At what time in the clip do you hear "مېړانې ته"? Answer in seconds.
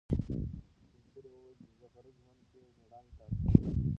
2.77-3.21